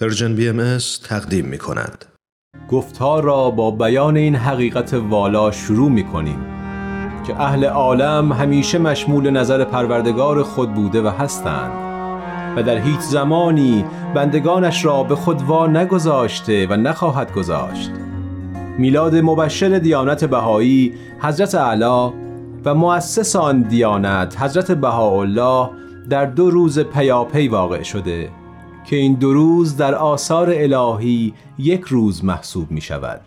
Persian 0.00 0.34
BM 0.34 0.78
تقدیم 1.04 1.44
می 1.44 1.58
کند. 1.58 2.04
گفتار 2.70 3.22
را 3.22 3.50
با 3.50 3.70
بیان 3.70 4.16
این 4.16 4.36
حقیقت 4.36 4.94
والا 4.94 5.50
شروع 5.50 5.90
می 5.90 6.04
کنیم 6.04 6.38
که 7.26 7.40
اهل 7.40 7.64
عالم 7.64 8.32
همیشه 8.32 8.78
مشمول 8.78 9.30
نظر 9.30 9.64
پروردگار 9.64 10.42
خود 10.42 10.74
بوده 10.74 11.02
و 11.02 11.08
هستند 11.08 11.72
و 12.56 12.62
در 12.62 12.78
هیچ 12.78 13.00
زمانی 13.00 13.84
بندگانش 14.14 14.84
را 14.84 15.02
به 15.02 15.16
خود 15.16 15.42
وا 15.42 15.66
نگذاشته 15.66 16.66
و 16.66 16.76
نخواهد 16.76 17.32
گذاشت 17.32 17.90
میلاد 18.78 19.16
مبشر 19.16 19.78
دیانت 19.78 20.24
بهایی 20.24 20.94
حضرت 21.20 21.54
اعلی 21.54 22.12
و 22.64 22.74
مؤسس 22.74 23.36
آن 23.36 23.62
دیانت 23.62 24.42
حضرت 24.42 24.72
بهاءالله 24.72 25.70
در 26.10 26.26
دو 26.26 26.50
روز 26.50 26.78
پیاپی 26.78 27.48
واقع 27.48 27.82
شده 27.82 28.28
که 28.84 28.96
این 28.96 29.14
دو 29.14 29.32
روز 29.32 29.76
در 29.76 29.94
آثار 29.94 30.50
الهی 30.54 31.34
یک 31.58 31.80
روز 31.80 32.24
محسوب 32.24 32.70
می 32.70 32.80
شود 32.80 33.20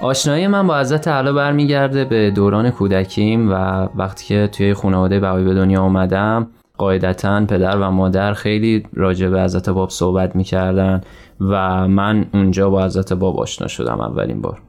آشنایی 0.00 0.46
من 0.46 0.66
با 0.66 0.78
حضرت 0.80 1.08
اعلی 1.08 1.32
برمیگرده 1.32 2.04
به 2.04 2.30
دوران 2.30 2.70
کودکیم 2.70 3.50
و 3.50 3.54
وقتی 3.94 4.24
که 4.26 4.48
توی 4.52 4.74
خانواده 4.74 5.20
بهایی 5.20 5.44
به 5.44 5.54
دنیا 5.54 5.82
اومدم 5.82 6.50
قاعدتا 6.78 7.46
پدر 7.46 7.76
و 7.76 7.90
مادر 7.90 8.32
خیلی 8.32 8.86
راجع 8.92 9.28
به 9.28 9.42
حضرت 9.42 9.68
باب 9.68 9.90
صحبت 9.90 10.36
می‌کردن 10.36 11.00
و 11.40 11.88
من 11.88 12.26
اونجا 12.34 12.70
با 12.70 12.84
حضرت 12.84 13.12
باب 13.12 13.40
آشنا 13.40 13.68
شدم 13.68 14.00
اولین 14.00 14.40
بار. 14.40 14.62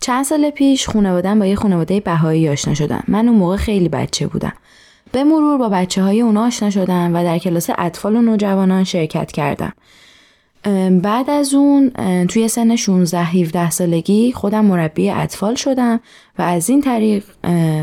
چند 0.00 0.24
سال 0.24 0.50
پیش 0.50 0.88
خانوادم 0.88 1.38
با 1.38 1.46
یه 1.46 1.56
خانواده 1.56 2.00
بهایی 2.00 2.48
آشنا 2.48 2.74
شدم 2.74 3.04
من 3.08 3.28
اون 3.28 3.38
موقع 3.38 3.56
خیلی 3.56 3.88
بچه 3.88 4.26
بودم. 4.26 4.52
به 5.12 5.24
مرور 5.24 5.58
با 5.58 5.68
بچه 5.68 6.02
های 6.02 6.20
اونا 6.20 6.46
آشنا 6.46 6.70
شدم 6.70 7.14
و 7.14 7.24
در 7.24 7.38
کلاس 7.38 7.70
اطفال 7.78 8.16
و 8.16 8.22
نوجوانان 8.22 8.84
شرکت 8.84 9.32
کردم. 9.32 9.72
بعد 11.02 11.30
از 11.30 11.54
اون 11.54 11.90
توی 12.26 12.48
سن 12.48 12.76
16 12.76 13.24
17 13.24 13.70
سالگی 13.70 14.32
خودم 14.32 14.64
مربی 14.64 15.10
اطفال 15.10 15.54
شدم 15.54 16.00
و 16.38 16.42
از 16.42 16.70
این 16.70 16.80
طریق 16.80 17.24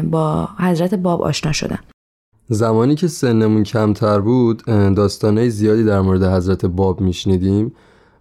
با 0.04 0.50
حضرت 0.60 0.94
باب 0.94 1.22
آشنا 1.22 1.52
شدم. 1.52 1.80
زمانی 2.48 2.96
که 2.96 3.08
سنمون 3.08 3.64
کمتر 3.64 4.20
بود 4.20 4.64
داستانهای 4.96 5.50
زیادی 5.50 5.84
در 5.84 6.02
مورد 6.02 6.24
حضرت 6.24 6.66
باب 6.66 7.02
میشنیدیم 7.02 7.74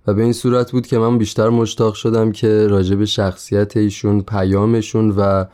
و 0.06 0.14
به 0.14 0.22
این 0.22 0.33
صورت 0.33 0.72
بود 0.72 0.86
که 0.86 0.98
من 0.98 1.19
بیشتر 1.19 1.48
مشتاق 1.48 1.94
شدم 1.94 2.33
که 2.33 2.66
راجع 2.66 2.97
به 2.97 3.06
شخصیت 3.06 3.77
ایشون 3.77 4.20
پیامشون 4.20 5.11
و 5.11 5.44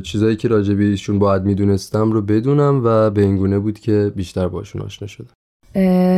چیزایی 0.00 0.36
که 0.36 0.48
راجع 0.48 0.74
به 0.74 0.84
ایشون 0.84 1.18
باید 1.18 1.42
می‌دونستم 1.42 2.12
رو 2.12 2.22
بدونم 2.22 2.80
و 2.84 3.10
به 3.10 3.22
این 3.22 3.36
گونه 3.36 3.58
بود 3.58 3.78
که 3.78 4.12
بیشتر 4.16 4.48
باشون 4.48 4.82
آشنا 4.82 5.08
شدم. 5.08 5.30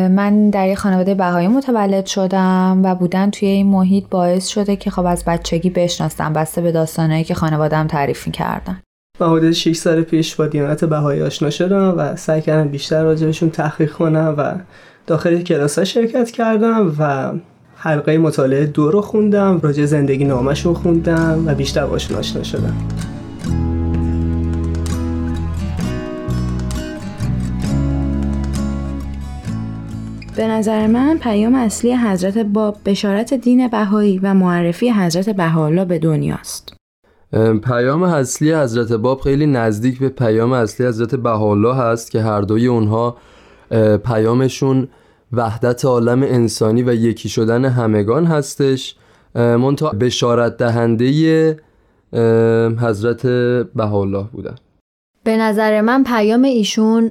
من 0.08 0.50
در 0.50 0.68
یه 0.68 0.74
خانواده 0.74 1.14
بهایی 1.14 1.48
متولد 1.48 2.06
شدم 2.06 2.80
و 2.84 2.94
بودن 2.94 3.30
توی 3.30 3.48
این 3.48 3.66
محیط 3.66 4.04
باعث 4.10 4.46
شده 4.46 4.76
که 4.76 4.90
خب 4.90 5.06
از 5.06 5.24
بچگی 5.24 5.70
بشناستم 5.70 6.32
بسته 6.32 6.60
به 6.60 6.72
داستانهایی 6.72 7.24
که 7.24 7.34
خانوادم 7.34 7.86
تعریف 7.86 8.28
کردن 8.32 8.82
من 9.20 9.30
حدود 9.30 9.52
6 9.52 9.76
سال 9.76 10.02
پیش 10.02 10.34
با 10.34 10.46
دیانت 10.46 10.84
بهایی 10.84 11.22
آشنا 11.22 11.50
شدم 11.50 11.94
و 11.98 12.16
سعی 12.16 12.40
کردم 12.40 12.68
بیشتر 12.68 13.02
راجبشون 13.02 13.50
تحقیق 13.50 13.92
کنم 13.92 14.34
و 14.38 14.54
داخل 15.06 15.42
کلاس 15.42 15.78
شرکت 15.78 16.30
کردم 16.30 16.94
و 16.98 17.32
حلقه 17.76 18.18
مطالعه 18.18 18.66
دو 18.66 18.90
رو 18.90 19.00
خوندم 19.00 19.60
راجع 19.62 19.84
زندگی 19.84 20.24
نامشون 20.24 20.74
خوندم 20.74 21.44
و 21.46 21.54
بیشتر 21.54 21.86
باشون 21.86 22.18
آشنا 22.18 22.42
شدم. 22.42 22.76
به 30.36 30.46
نظر 30.46 30.86
من 30.86 31.18
پیام 31.18 31.54
اصلی 31.54 31.96
حضرت 31.96 32.38
باب 32.38 32.76
بشارت 32.84 33.34
دین 33.34 33.68
بهایی 33.68 34.18
و 34.18 34.34
معرفی 34.34 34.90
حضرت 34.90 35.30
بهاءالله 35.30 35.84
به 35.84 35.98
دنیاست. 35.98 36.76
پیام 37.64 38.02
اصلی 38.02 38.54
حضرت 38.54 38.92
باب 38.92 39.20
خیلی 39.20 39.46
نزدیک 39.46 39.98
به 39.98 40.08
پیام 40.08 40.52
اصلی 40.52 40.86
حضرت 40.86 41.14
بهاءالله 41.14 41.74
هست 41.74 42.10
که 42.10 42.20
هر 42.20 42.40
دوی 42.40 42.66
اونها 42.66 43.16
پیامشون 44.04 44.88
وحدت 45.32 45.84
عالم 45.84 46.22
انسانی 46.22 46.82
و 46.82 46.94
یکی 46.94 47.28
شدن 47.28 47.64
همگان 47.64 48.24
هستش 48.24 48.96
منتها 49.34 49.90
بشارت 49.90 50.56
دهنده 50.56 51.56
حضرت 52.80 53.26
بهاءالله 53.74 54.24
بودن 54.32 54.54
به 55.24 55.36
نظر 55.36 55.80
من 55.80 56.04
پیام 56.04 56.42
ایشون 56.42 57.10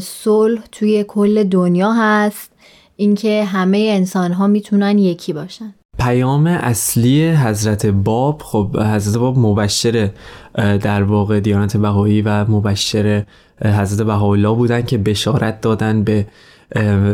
صلح 0.00 0.60
توی 0.72 1.04
کل 1.08 1.44
دنیا 1.44 1.92
هست 1.92 2.52
اینکه 2.96 3.44
همه 3.44 3.78
انسان 3.96 4.32
ها 4.32 4.46
می‌تونن 4.46 4.98
یکی 4.98 5.32
باشن. 5.32 5.74
پیام 5.98 6.46
اصلی 6.46 7.30
حضرت 7.30 7.86
باب 7.86 8.42
خب 8.44 8.76
حضرت 8.76 9.16
باب 9.16 9.38
مبشر 9.38 10.10
در 10.54 11.02
واقع 11.02 11.40
دیانت 11.40 11.76
بهایی 11.76 12.22
و 12.22 12.44
مبشر 12.50 13.24
حضرت 13.64 14.06
بهاءالله 14.06 14.54
بودن 14.54 14.82
که 14.82 14.98
بشارت 14.98 15.60
دادن 15.60 16.04
به 16.04 16.26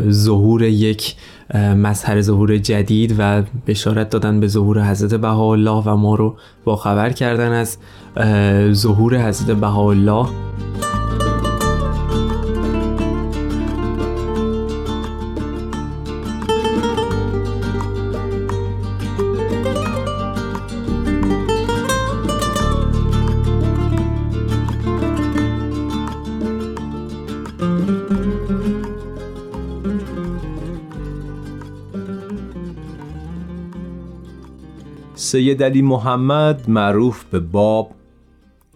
ظهور 0.09 0.63
یک 0.63 1.15
مظهر 1.55 2.21
ظهور 2.21 2.57
جدید 2.57 3.15
و 3.17 3.43
بشارت 3.67 4.09
دادن 4.09 4.39
به 4.39 4.47
ظهور 4.47 4.83
حضرت 4.83 5.13
بهاءالله 5.13 5.83
و 5.85 5.95
ما 5.95 6.15
رو 6.15 6.37
با 6.63 6.75
خبر 6.75 7.09
کردن 7.09 7.51
از 7.51 7.77
ظهور 8.73 9.27
حضرت 9.27 9.57
بهاءالله. 9.57 10.27
سید 35.29 35.63
علی 35.63 35.81
محمد 35.81 36.69
معروف 36.69 37.23
به 37.23 37.39
باب 37.39 37.91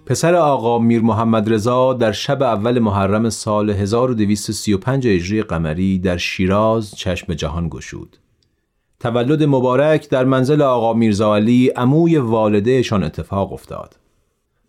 پسر 0.06 0.36
آقا 0.36 0.80
میر 0.80 1.02
محمد 1.02 1.54
رضا 1.54 1.94
در 1.94 2.12
شب 2.12 2.44
اول 2.44 2.80
محرم 2.80 3.30
سال 3.30 3.70
1235 3.70 5.08
هجری 5.08 5.44
قمری 5.44 6.00
در 6.00 6.18
شیراز 6.18 6.96
چشم 6.96 7.34
جهان 7.34 7.70
گشود. 7.70 8.18
تولد 9.00 9.44
مبارک 9.44 10.10
در 10.10 10.26
منزل 10.26 10.62
آقا 10.62 10.94
میرزا 10.94 11.36
علی 11.36 11.68
عموی 11.68 12.18
والدهشان 12.18 13.04
اتفاق 13.04 13.54
افتاد. 13.54 14.00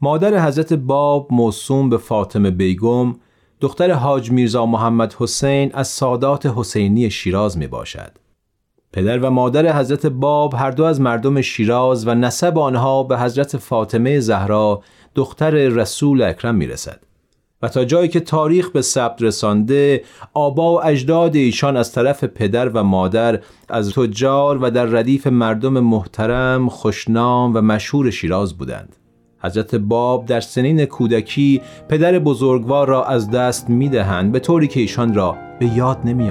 مادر 0.01 0.47
حضرت 0.47 0.73
باب 0.73 1.29
موسوم 1.31 1.91
به 1.91 1.99
فاطمه 1.99 2.51
بیگم 2.51 3.15
دختر 3.61 3.93
حاج 3.93 4.31
میرزا 4.31 4.67
محمد 4.67 5.15
حسین 5.19 5.71
از 5.75 5.89
سادات 5.89 6.47
حسینی 6.47 7.11
شیراز 7.11 7.59
می 7.59 7.67
باشد. 7.67 8.24
پدر 8.95 9.19
و 9.19 9.31
مادر 9.31 9.79
حضرت 9.79 10.07
باب 10.07 10.55
هر 10.55 10.71
دو 10.71 10.85
از 10.85 11.01
مردم 11.01 11.41
شیراز 11.41 12.07
و 12.07 12.15
نسب 12.15 12.59
آنها 12.59 13.03
به 13.03 13.19
حضرت 13.19 13.57
فاطمه 13.57 14.21
زهرا 14.21 14.83
دختر 15.15 15.51
رسول 15.51 16.23
اکرم 16.23 16.55
می 16.55 16.67
رسد. 16.67 17.01
و 17.63 17.69
تا 17.69 17.85
جایی 17.85 18.09
که 18.09 18.21
تاریخ 18.21 18.71
به 18.71 18.83
ثبت 18.83 19.23
رسانده 19.23 20.05
آبا 20.35 20.75
و 20.75 20.87
اجداد 20.87 21.37
ایشان 21.37 21.77
از 21.77 21.93
طرف 21.93 22.25
پدر 22.25 22.69
و 22.69 22.83
مادر 22.83 23.41
از 23.69 23.93
تجار 23.93 24.59
و 24.63 24.71
در 24.71 24.85
ردیف 24.85 25.27
مردم 25.27 25.81
محترم 25.81 26.69
خوشنام 26.69 27.55
و 27.55 27.61
مشهور 27.61 28.11
شیراز 28.11 28.59
بودند 28.59 28.97
حضرت 29.43 29.75
باب 29.75 30.27
در 30.27 30.41
سنین 30.41 30.85
کودکی 30.85 31.63
پدر 31.89 32.19
بزرگوار 32.19 32.89
را 32.89 33.05
از 33.05 33.31
دست 33.31 33.71
می 33.71 33.89
دهند 33.89 34.33
به 34.33 34.41
طوری 34.41 34.69
که 34.69 34.81
ایشان 34.81 35.15
را 35.15 35.37
به 35.61 35.67
یاد 35.67 35.99
نمی 36.05 36.31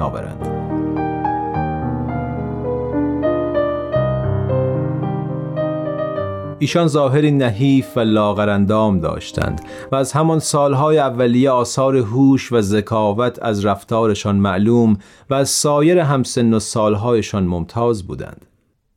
ایشان 6.63 6.87
ظاهری 6.87 7.31
نحیف 7.31 7.97
و 7.97 7.99
لاغرندام 7.99 8.99
داشتند 8.99 9.61
و 9.91 9.95
از 9.95 10.11
همان 10.11 10.39
سالهای 10.39 10.97
اولیه 10.97 11.49
آثار 11.49 11.97
هوش 11.97 12.51
و 12.51 12.61
ذکاوت 12.61 13.39
از 13.41 13.65
رفتارشان 13.65 14.35
معلوم 14.35 14.97
و 15.29 15.33
از 15.33 15.49
سایر 15.49 15.99
همسن 15.99 16.53
و 16.53 16.59
سالهایشان 16.59 17.43
ممتاز 17.43 18.07
بودند. 18.07 18.45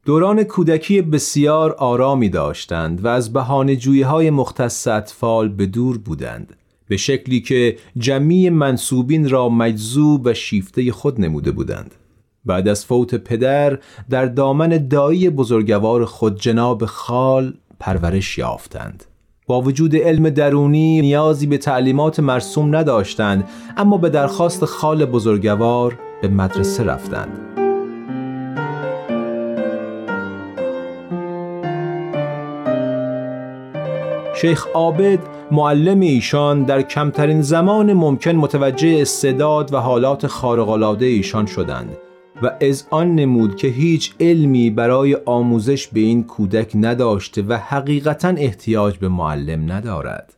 دوران 0.04 0.42
کودکی 0.42 1.02
بسیار 1.02 1.72
آرامی 1.72 2.28
داشتند 2.28 3.04
و 3.04 3.08
از 3.08 3.32
بهانه 3.32 3.78
های 4.04 4.30
مختص 4.30 4.88
اطفال 4.88 5.48
به 5.48 5.66
دور 5.66 5.98
بودند 5.98 6.56
به 6.88 6.96
شکلی 6.96 7.40
که 7.40 7.76
جمعی 7.98 8.50
منصوبین 8.50 9.28
را 9.28 9.48
مجذوب 9.48 10.22
و 10.24 10.34
شیفته 10.34 10.92
خود 10.92 11.20
نموده 11.20 11.50
بودند. 11.50 11.94
بعد 12.46 12.68
از 12.68 12.84
فوت 12.84 13.14
پدر 13.14 13.78
در 14.10 14.26
دامن 14.26 14.88
دایی 14.90 15.30
بزرگوار 15.30 16.04
خود 16.04 16.40
جناب 16.40 16.84
خال 16.84 17.54
پرورش 17.80 18.38
یافتند. 18.38 19.04
با 19.46 19.60
وجود 19.60 19.96
علم 19.96 20.30
درونی 20.30 21.00
نیازی 21.00 21.46
به 21.46 21.58
تعلیمات 21.58 22.20
مرسوم 22.20 22.76
نداشتند 22.76 23.48
اما 23.76 23.98
به 23.98 24.10
درخواست 24.10 24.64
خال 24.64 25.04
بزرگوار 25.04 25.98
به 26.22 26.28
مدرسه 26.28 26.84
رفتند. 26.84 27.40
شیخ 34.40 34.66
عابد 34.74 35.18
معلم 35.50 36.00
ایشان 36.00 36.62
در 36.62 36.82
کمترین 36.82 37.42
زمان 37.42 37.92
ممکن 37.92 38.32
متوجه 38.32 38.98
استعداد 39.00 39.74
و 39.74 39.76
حالات 39.76 40.26
خارق‌العاده 40.26 41.06
ایشان 41.06 41.46
شدند. 41.46 41.96
و 42.42 42.50
از 42.60 42.86
آن 42.90 43.14
نمود 43.14 43.56
که 43.56 43.68
هیچ 43.68 44.14
علمی 44.20 44.70
برای 44.70 45.16
آموزش 45.26 45.86
به 45.86 46.00
این 46.00 46.24
کودک 46.24 46.72
نداشته 46.74 47.42
و 47.42 47.56
حقیقتا 47.56 48.28
احتیاج 48.28 48.98
به 48.98 49.08
معلم 49.08 49.72
ندارد. 49.72 50.32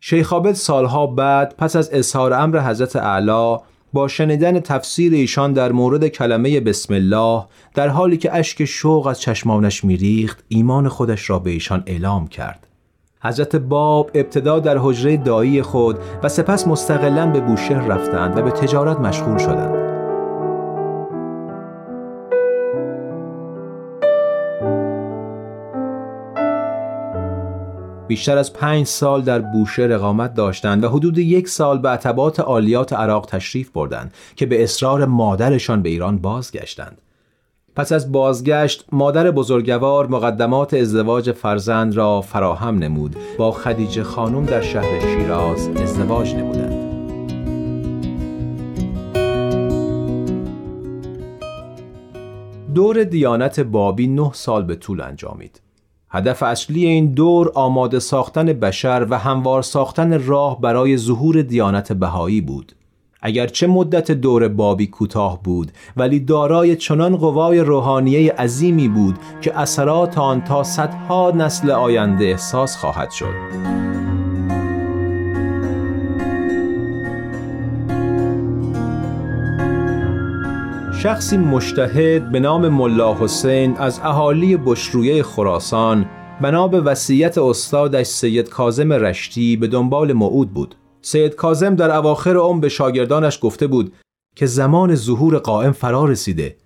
شیخ 0.00 0.32
عابد 0.32 0.52
سالها 0.52 1.06
بعد 1.06 1.54
پس 1.58 1.76
از 1.76 1.90
اظهار 1.92 2.32
امر 2.32 2.60
حضرت 2.60 2.96
اعلی 2.96 3.56
با 3.92 4.08
شنیدن 4.08 4.60
تفسیر 4.60 5.12
ایشان 5.12 5.52
در 5.52 5.72
مورد 5.72 6.08
کلمه 6.08 6.60
بسم 6.60 6.94
الله 6.94 7.44
در 7.74 7.88
حالی 7.88 8.16
که 8.16 8.34
اشک 8.34 8.64
شوق 8.64 9.06
از 9.06 9.20
چشمانش 9.20 9.84
میریخت 9.84 10.44
ایمان 10.48 10.88
خودش 10.88 11.30
را 11.30 11.38
به 11.38 11.50
ایشان 11.50 11.82
اعلام 11.86 12.26
کرد. 12.26 12.66
حضرت 13.22 13.56
باب 13.56 14.10
ابتدا 14.14 14.58
در 14.58 14.78
حجره 14.78 15.16
دایی 15.16 15.62
خود 15.62 15.98
و 16.22 16.28
سپس 16.28 16.66
مستقلا 16.66 17.26
به 17.26 17.40
بوشهر 17.40 17.86
رفتند 17.86 18.38
و 18.38 18.42
به 18.42 18.50
تجارت 18.50 19.00
مشغول 19.00 19.38
شدند. 19.38 19.77
بیشتر 28.08 28.38
از 28.38 28.52
پنج 28.52 28.86
سال 28.86 29.22
در 29.22 29.38
بوشهر 29.38 29.92
اقامت 29.92 30.34
داشتند 30.34 30.84
و 30.84 30.88
حدود 30.88 31.18
یک 31.18 31.48
سال 31.48 31.78
به 31.78 31.88
عتبات 31.88 32.40
عالیات 32.40 32.92
عراق 32.92 33.26
تشریف 33.26 33.70
بردند 33.70 34.14
که 34.36 34.46
به 34.46 34.62
اصرار 34.62 35.04
مادرشان 35.04 35.82
به 35.82 35.88
ایران 35.88 36.18
بازگشتند. 36.18 37.00
پس 37.76 37.92
از 37.92 38.12
بازگشت 38.12 38.84
مادر 38.92 39.30
بزرگوار 39.30 40.06
مقدمات 40.06 40.74
ازدواج 40.74 41.32
فرزند 41.32 41.94
را 41.96 42.20
فراهم 42.20 42.78
نمود 42.78 43.16
با 43.38 43.52
خدیجه 43.52 44.02
خانم 44.02 44.44
در 44.44 44.60
شهر 44.60 45.00
شیراز 45.00 45.68
ازدواج 45.68 46.34
نمودند. 46.34 46.88
دور 52.74 53.04
دیانت 53.04 53.60
بابی 53.60 54.06
نه 54.06 54.30
سال 54.32 54.64
به 54.64 54.74
طول 54.74 55.00
انجامید. 55.00 55.60
هدف 56.10 56.42
اصلی 56.42 56.86
این 56.86 57.14
دور 57.14 57.52
آماده 57.54 57.98
ساختن 57.98 58.46
بشر 58.46 59.06
و 59.10 59.18
هموار 59.18 59.62
ساختن 59.62 60.26
راه 60.26 60.60
برای 60.60 60.96
ظهور 60.96 61.42
دیانت 61.42 61.92
بهایی 61.92 62.40
بود. 62.40 62.72
اگرچه 63.22 63.66
مدت 63.66 64.10
دور 64.10 64.48
بابی 64.48 64.86
کوتاه 64.86 65.42
بود 65.42 65.72
ولی 65.96 66.20
دارای 66.20 66.76
چنان 66.76 67.16
قوای 67.16 67.60
روحانیه 67.60 68.32
عظیمی 68.32 68.88
بود 68.88 69.18
که 69.40 69.58
اثرات 69.58 70.18
آن 70.18 70.44
تا 70.44 70.62
صدها 70.62 71.30
نسل 71.30 71.70
آینده 71.70 72.24
احساس 72.24 72.76
خواهد 72.76 73.10
شد. 73.10 74.07
شخصی 81.02 81.36
مشتهد 81.36 82.32
به 82.32 82.40
نام 82.40 82.68
ملا 82.68 83.14
حسین 83.14 83.76
از 83.76 84.00
اهالی 84.04 84.56
بشرویه 84.56 85.22
خراسان 85.22 86.06
بنا 86.40 86.68
به 86.68 86.80
وصیت 86.80 87.38
استادش 87.38 88.06
سید 88.06 88.48
کازم 88.48 88.92
رشتی 88.92 89.56
به 89.56 89.66
دنبال 89.66 90.12
موعود 90.12 90.54
بود. 90.54 90.74
سید 91.02 91.34
کازم 91.34 91.74
در 91.74 91.90
اواخر 91.90 92.36
عمر 92.36 92.60
به 92.60 92.68
شاگردانش 92.68 93.38
گفته 93.42 93.66
بود 93.66 93.92
که 94.36 94.46
زمان 94.46 94.94
ظهور 94.94 95.38
قائم 95.38 95.72
فرا 95.72 96.04
رسیده. 96.04 96.56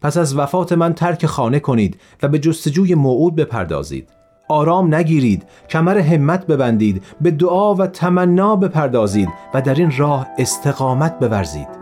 پس 0.00 0.16
از 0.16 0.36
وفات 0.36 0.72
من 0.72 0.92
ترک 0.92 1.26
خانه 1.26 1.60
کنید 1.60 2.00
و 2.22 2.28
به 2.28 2.38
جستجوی 2.38 2.94
موعود 2.94 3.34
بپردازید. 3.36 4.08
آرام 4.48 4.94
نگیرید 4.94 5.46
کمر 5.70 5.98
همت 5.98 6.46
ببندید 6.46 7.02
به 7.20 7.30
دعا 7.30 7.74
و 7.74 7.86
تمنا 7.86 8.56
بپردازید 8.56 9.28
و 9.54 9.62
در 9.62 9.74
این 9.74 9.92
راه 9.98 10.26
استقامت 10.38 11.18
بورزید. 11.18 11.81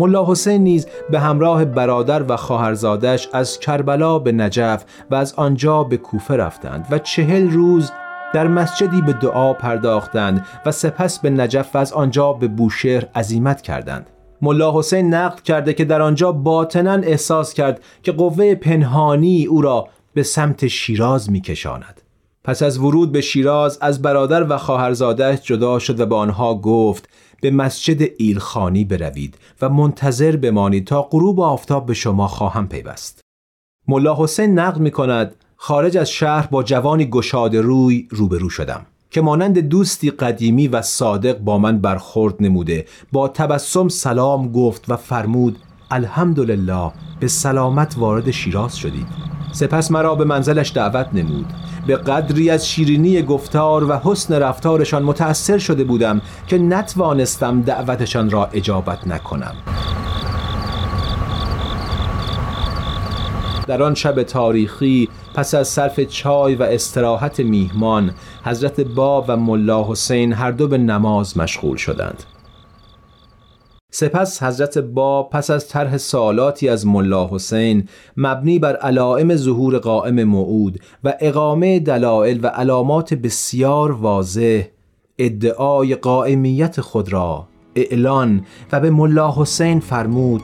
ملا 0.00 0.26
حسین 0.26 0.62
نیز 0.62 0.86
به 1.10 1.20
همراه 1.20 1.64
برادر 1.64 2.22
و 2.28 2.36
خواهرزادش 2.36 3.28
از 3.32 3.58
کربلا 3.58 4.18
به 4.18 4.32
نجف 4.32 4.84
و 5.10 5.14
از 5.14 5.34
آنجا 5.34 5.84
به 5.84 5.96
کوفه 5.96 6.36
رفتند 6.36 6.86
و 6.90 6.98
چهل 6.98 7.50
روز 7.50 7.92
در 8.34 8.48
مسجدی 8.48 9.02
به 9.02 9.12
دعا 9.12 9.52
پرداختند 9.52 10.46
و 10.66 10.72
سپس 10.72 11.18
به 11.18 11.30
نجف 11.30 11.74
و 11.74 11.78
از 11.78 11.92
آنجا 11.92 12.32
به 12.32 12.48
بوشهر 12.48 13.06
عزیمت 13.14 13.62
کردند. 13.62 14.10
ملا 14.42 14.78
حسین 14.78 15.14
نقد 15.14 15.40
کرده 15.40 15.74
که 15.74 15.84
در 15.84 16.02
آنجا 16.02 16.32
باطنا 16.32 16.94
احساس 16.94 17.54
کرد 17.54 17.80
که 18.02 18.12
قوه 18.12 18.54
پنهانی 18.54 19.46
او 19.46 19.62
را 19.62 19.88
به 20.14 20.22
سمت 20.22 20.66
شیراز 20.66 21.30
میکشاند. 21.30 22.00
پس 22.44 22.62
از 22.62 22.78
ورود 22.78 23.12
به 23.12 23.20
شیراز 23.20 23.78
از 23.80 24.02
برادر 24.02 24.52
و 24.52 24.56
خواهرزادش 24.58 25.42
جدا 25.42 25.78
شد 25.78 26.00
و 26.00 26.06
به 26.06 26.14
آنها 26.14 26.54
گفت 26.54 27.08
به 27.40 27.50
مسجد 27.50 28.10
ایلخانی 28.18 28.84
بروید 28.84 29.38
و 29.62 29.68
منتظر 29.68 30.36
بمانید 30.36 30.86
تا 30.86 31.02
غروب 31.02 31.40
آفتاب 31.40 31.86
به 31.86 31.94
شما 31.94 32.28
خواهم 32.28 32.68
پیوست. 32.68 33.20
ملا 33.88 34.16
حسین 34.18 34.58
نقل 34.58 34.80
می 34.80 34.90
کند 34.90 35.34
خارج 35.56 35.96
از 35.96 36.10
شهر 36.10 36.46
با 36.46 36.62
جوانی 36.62 37.06
گشاد 37.06 37.56
روی 37.56 38.08
روبرو 38.10 38.50
شدم 38.50 38.86
که 39.10 39.20
مانند 39.20 39.58
دوستی 39.58 40.10
قدیمی 40.10 40.68
و 40.68 40.82
صادق 40.82 41.38
با 41.38 41.58
من 41.58 41.78
برخورد 41.78 42.34
نموده 42.40 42.86
با 43.12 43.28
تبسم 43.28 43.88
سلام 43.88 44.52
گفت 44.52 44.90
و 44.90 44.96
فرمود 44.96 45.58
الحمدلله 45.90 46.92
به 47.20 47.28
سلامت 47.28 47.94
وارد 47.98 48.30
شیراز 48.30 48.76
شدید 48.76 49.06
سپس 49.52 49.90
مرا 49.90 50.14
به 50.14 50.24
منزلش 50.24 50.72
دعوت 50.72 51.08
نمود. 51.12 51.46
به 51.86 51.96
قدری 51.96 52.50
از 52.50 52.68
شیرینی 52.68 53.22
گفتار 53.22 53.90
و 53.90 53.92
حسن 54.04 54.34
رفتارشان 54.34 55.02
متأثر 55.02 55.58
شده 55.58 55.84
بودم 55.84 56.20
که 56.46 56.58
نتوانستم 56.58 57.62
دعوتشان 57.62 58.30
را 58.30 58.48
اجابت 58.52 59.06
نکنم. 59.06 59.54
در 63.66 63.82
آن 63.82 63.94
شب 63.94 64.22
تاریخی 64.22 65.08
پس 65.34 65.54
از 65.54 65.68
صرف 65.68 66.00
چای 66.00 66.54
و 66.54 66.62
استراحت 66.62 67.40
میهمان 67.40 68.14
حضرت 68.44 68.80
باب 68.80 69.24
و 69.28 69.36
ملا 69.36 69.84
حسین 69.88 70.32
هر 70.32 70.50
دو 70.50 70.68
به 70.68 70.78
نماز 70.78 71.38
مشغول 71.38 71.76
شدند. 71.76 72.24
سپس 73.90 74.42
حضرت 74.42 74.78
با 74.78 75.22
پس 75.22 75.50
از 75.50 75.68
طرح 75.68 75.96
سوالاتی 75.96 76.68
از 76.68 76.86
ملا 76.86 77.28
حسین 77.32 77.88
مبنی 78.16 78.58
بر 78.58 78.76
علائم 78.76 79.36
ظهور 79.36 79.78
قائم 79.78 80.24
موعود 80.24 80.78
و 81.04 81.14
اقامه 81.20 81.78
دلائل 81.80 82.40
و 82.42 82.46
علامات 82.46 83.14
بسیار 83.14 83.92
واضح 83.92 84.62
ادعای 85.18 85.94
قائمیت 85.94 86.80
خود 86.80 87.12
را 87.12 87.46
اعلان 87.74 88.44
و 88.72 88.80
به 88.80 88.90
ملا 88.90 89.34
حسین 89.36 89.80
فرمود 89.80 90.42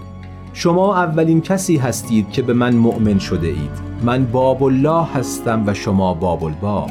شما 0.53 0.97
اولین 0.97 1.41
کسی 1.41 1.77
هستید 1.77 2.31
که 2.31 2.43
به 2.43 2.53
من 2.53 2.75
مؤمن 2.75 3.19
شده 3.19 3.47
اید. 3.47 3.71
من 4.03 4.25
باب 4.25 4.63
الله 4.63 5.05
هستم 5.15 5.65
و 5.67 5.75
شما 5.75 6.15
باب 6.15 6.45
الباب. 6.45 6.91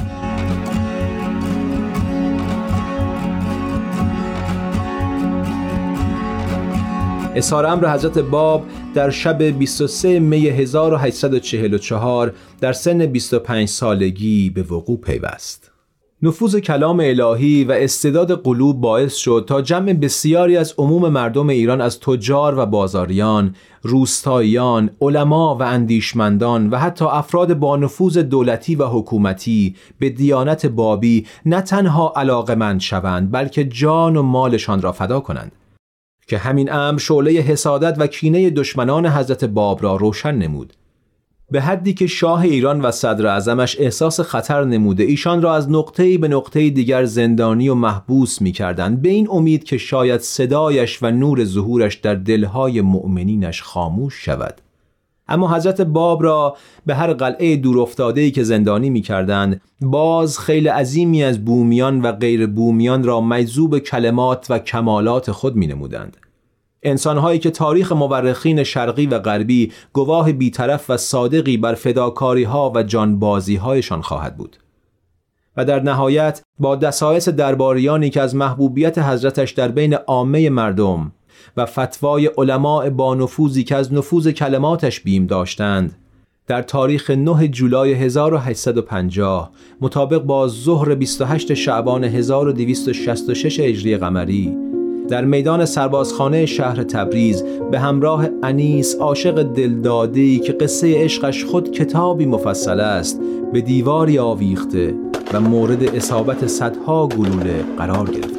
اظهار 7.35 7.65
امر 7.65 7.93
حضرت 7.93 8.19
باب 8.19 8.65
در 8.93 9.09
شب 9.09 9.43
23 9.43 10.19
می 10.19 10.47
1844 10.47 12.33
در 12.61 12.73
سن 12.73 13.05
25 13.05 13.67
سالگی 13.67 14.49
به 14.49 14.63
وقوع 14.63 14.97
پیوست. 14.97 15.71
نفوذ 16.21 16.55
کلام 16.55 16.99
الهی 16.99 17.63
و 17.63 17.71
استعداد 17.71 18.43
قلوب 18.43 18.81
باعث 18.81 19.15
شد 19.15 19.45
تا 19.47 19.61
جمع 19.61 19.93
بسیاری 19.93 20.57
از 20.57 20.73
عموم 20.77 21.09
مردم 21.09 21.49
ایران 21.49 21.81
از 21.81 21.99
تجار 21.99 22.59
و 22.59 22.65
بازاریان، 22.65 23.55
روستاییان، 23.81 24.89
علما 25.01 25.55
و 25.55 25.63
اندیشمندان 25.63 26.69
و 26.69 26.77
حتی 26.77 27.05
افراد 27.05 27.53
با 27.53 27.77
نفوذ 27.77 28.17
دولتی 28.17 28.75
و 28.75 28.85
حکومتی 28.85 29.75
به 29.99 30.09
دیانت 30.09 30.65
بابی 30.65 31.25
نه 31.45 31.61
تنها 31.61 32.13
علاقمند 32.15 32.79
شوند 32.79 33.31
بلکه 33.31 33.63
جان 33.63 34.17
و 34.17 34.21
مالشان 34.21 34.81
را 34.81 34.91
فدا 34.91 35.19
کنند. 35.19 35.51
که 36.27 36.37
همین 36.37 36.71
امر 36.71 36.99
شعله 36.99 37.31
حسادت 37.31 37.95
و 37.99 38.07
کینه 38.07 38.49
دشمنان 38.49 39.05
حضرت 39.05 39.45
باب 39.45 39.83
را 39.83 39.95
روشن 39.95 40.35
نمود. 40.35 40.73
به 41.51 41.61
حدی 41.61 41.93
که 41.93 42.07
شاه 42.07 42.41
ایران 42.41 42.81
و 42.81 42.91
صدر 42.91 43.27
اعظمش 43.27 43.79
احساس 43.79 44.19
خطر 44.19 44.63
نموده 44.63 45.03
ایشان 45.03 45.41
را 45.41 45.55
از 45.55 45.71
نقطه‌ای 45.71 46.17
به 46.17 46.27
نقطه 46.27 46.69
دیگر 46.69 47.05
زندانی 47.05 47.69
و 47.69 47.73
محبوس 47.73 48.41
می‌کردند 48.41 49.01
به 49.01 49.09
این 49.09 49.27
امید 49.31 49.63
که 49.63 49.77
شاید 49.77 50.21
صدایش 50.21 51.03
و 51.03 51.11
نور 51.11 51.43
ظهورش 51.43 51.95
در 51.95 52.15
دلهای 52.15 52.81
مؤمنینش 52.81 53.61
خاموش 53.61 54.25
شود. 54.25 54.61
اما 55.27 55.55
حضرت 55.55 55.81
باب 55.81 56.23
را 56.23 56.57
به 56.85 56.95
هر 56.95 57.13
قلعه 57.13 57.55
دورافتاده‌ای 57.55 58.31
که 58.31 58.43
زندانی 58.43 58.89
می‌کردند 58.89 59.61
باز 59.81 60.39
خیلی 60.39 60.67
عظیمی 60.67 61.23
از 61.23 61.45
بومیان 61.45 62.01
و 62.01 62.11
غیر 62.11 62.47
بومیان 62.47 63.03
را 63.03 63.21
مجذوب 63.21 63.79
کلمات 63.79 64.45
و 64.49 64.59
کمالات 64.59 65.31
خود 65.31 65.55
می‌نمودند. 65.55 66.17
انسانهایی 66.83 67.39
که 67.39 67.51
تاریخ 67.51 67.91
مورخین 67.91 68.63
شرقی 68.63 69.05
و 69.05 69.19
غربی 69.19 69.71
گواه 69.93 70.31
بیطرف 70.31 70.89
و 70.89 70.97
صادقی 70.97 71.57
بر 71.57 71.73
فداکاری 71.73 72.43
ها 72.43 72.71
و 72.75 72.83
جانبازی 72.83 73.55
هایشان 73.55 74.01
خواهد 74.01 74.37
بود. 74.37 74.57
و 75.57 75.65
در 75.65 75.79
نهایت 75.79 76.41
با 76.59 76.75
دسایس 76.75 77.29
درباریانی 77.29 78.09
که 78.09 78.21
از 78.21 78.35
محبوبیت 78.35 78.97
حضرتش 78.97 79.51
در 79.51 79.67
بین 79.67 79.93
عامه 79.93 80.49
مردم 80.49 81.11
و 81.57 81.65
فتوای 81.65 82.29
علماء 82.37 82.89
با 82.89 83.15
نفوذی 83.15 83.63
که 83.63 83.75
از 83.75 83.93
نفوذ 83.93 84.27
کلماتش 84.27 84.99
بیم 84.99 85.25
داشتند. 85.25 85.95
در 86.47 86.61
تاریخ 86.61 87.09
9 87.09 87.47
جولای 87.47 87.93
1850 87.93 89.51
مطابق 89.81 90.21
با 90.21 90.47
ظهر 90.47 90.95
28 90.95 91.53
شعبان 91.53 92.03
1266 92.03 93.59
هجری 93.59 93.97
قمری 93.97 94.57
در 95.09 95.25
میدان 95.25 95.65
سربازخانه 95.65 96.45
شهر 96.45 96.83
تبریز 96.83 97.43
به 97.71 97.79
همراه 97.79 98.29
انیس 98.43 98.95
عاشق 98.95 99.43
دلدادی 99.43 100.39
که 100.39 100.53
قصه 100.53 101.03
عشقش 101.03 101.45
خود 101.45 101.71
کتابی 101.71 102.25
مفصل 102.25 102.79
است 102.79 103.21
به 103.53 103.61
دیواری 103.61 104.19
آویخته 104.19 104.95
و 105.33 105.41
مورد 105.41 105.95
اصابت 105.95 106.47
صدها 106.47 107.07
گلوله 107.07 107.63
قرار 107.77 108.09
گرفته. 108.09 108.34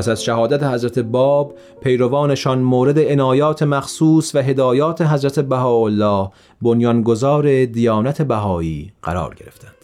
پس 0.00 0.08
از 0.08 0.24
شهادت 0.24 0.62
حضرت 0.62 0.98
باب 0.98 1.54
پیروانشان 1.80 2.58
مورد 2.58 2.98
عنایات 2.98 3.62
مخصوص 3.62 4.34
و 4.34 4.38
هدایات 4.38 5.02
حضرت 5.02 5.40
بهاءالله 5.40 6.30
بنیانگذار 6.62 7.64
دیانت 7.64 8.22
بهایی 8.22 8.92
قرار 9.02 9.34
گرفتند. 9.34 9.79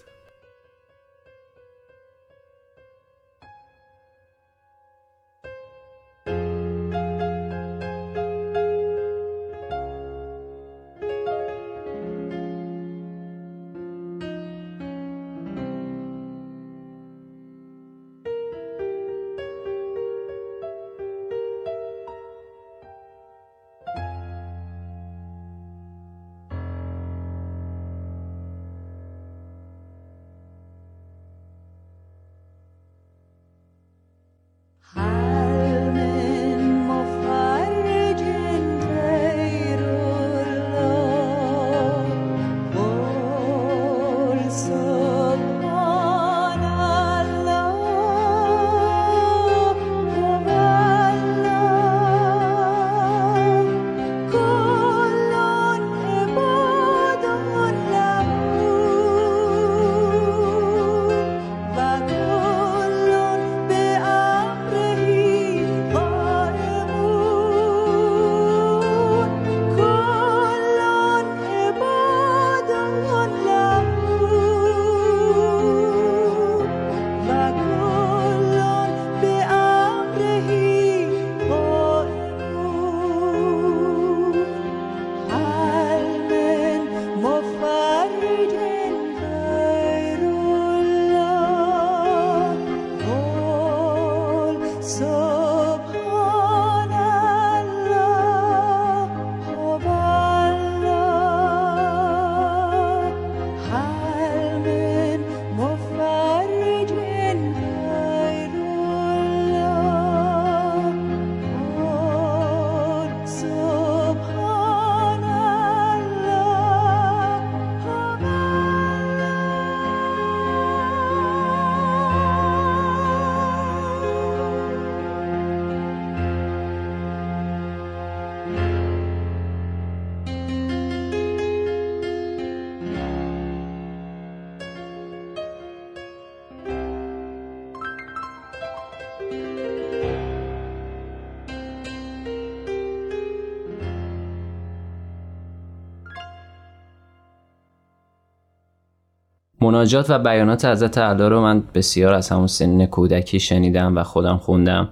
مناجات 149.66 150.11
و 150.11 150.18
بیانات 150.18 150.64
حضرت 150.64 150.99
علا 150.99 151.28
رو 151.28 151.40
من 151.40 151.62
بسیار 151.75 152.14
از 152.14 152.28
همون 152.28 152.46
سن 152.46 152.87
کودکی 152.87 153.40
شنیدم 153.40 153.96
و 153.96 154.02
خودم 154.02 154.37
خوندم. 154.37 154.88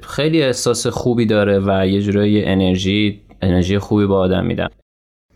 خیلی 0.00 0.42
احساس 0.42 0.86
خوبی 0.86 1.26
داره 1.26 1.60
و 1.66 1.86
یه 1.86 2.02
جورایی 2.02 2.44
انرژی 2.44 3.20
انرژی 3.42 3.78
خوبی 3.78 4.06
با 4.06 4.18
آدم 4.18 4.44
میدم. 4.46 4.68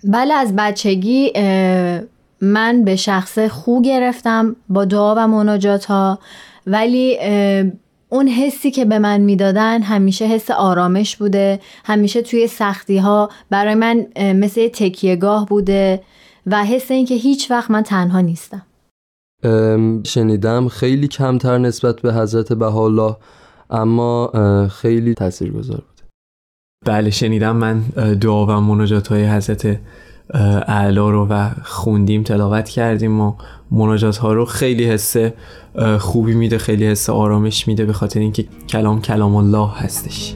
بله 0.04 0.34
از 0.34 0.56
بچگی 0.56 1.32
من 2.40 2.84
به 2.84 2.96
شخص 2.96 3.38
خو 3.38 3.82
گرفتم 3.82 4.56
با 4.68 4.84
دعا 4.84 5.14
و 5.14 5.28
مناجات 5.28 5.84
ها 5.84 6.18
ولی 6.66 7.18
اون 8.08 8.28
حسی 8.28 8.70
که 8.70 8.84
به 8.84 8.98
من 8.98 9.20
می‌دادن 9.20 9.82
همیشه 9.82 10.24
حس 10.24 10.50
آرامش 10.50 11.16
بوده 11.16 11.60
همیشه 11.84 12.22
توی 12.22 12.46
سختی 12.46 12.98
ها 12.98 13.28
برای 13.50 13.74
من 13.74 14.06
مثل 14.16 14.68
تکیهگاه 14.68 15.46
بوده. 15.46 16.00
و 16.50 16.64
حس 16.64 16.90
این 16.90 17.06
که 17.06 17.14
هیچ 17.14 17.50
وقت 17.50 17.70
من 17.70 17.82
تنها 17.82 18.20
نیستم. 18.20 18.62
شنیدم 20.06 20.68
خیلی 20.68 21.08
کمتر 21.08 21.58
نسبت 21.58 22.00
به 22.00 22.14
حضرت 22.14 22.52
بهاءالله 22.52 23.16
اما 23.70 24.32
خیلی 24.68 25.14
تاثیرگذار 25.14 25.76
بود. 25.76 26.00
بله 26.86 27.10
شنیدم 27.10 27.56
من 27.56 27.80
دعا 28.20 28.46
و 28.46 28.50
مناجات 28.60 29.08
های 29.08 29.26
حضرت 29.26 29.80
اعلا 30.68 31.10
رو 31.10 31.26
و 31.26 31.50
خوندیم 31.64 32.22
تلاوت 32.22 32.68
کردیم 32.68 33.20
و 33.20 33.34
مناجات 33.70 34.16
ها 34.16 34.32
رو 34.32 34.44
خیلی 34.44 34.84
حس 34.84 35.16
خوبی 35.98 36.34
میده 36.34 36.58
خیلی 36.58 36.86
حس 36.86 37.10
آرامش 37.10 37.68
میده 37.68 37.84
به 37.84 37.92
خاطر 37.92 38.20
اینکه 38.20 38.44
کلام 38.68 39.00
کلام 39.00 39.34
الله 39.36 39.70
هستش. 39.74 40.34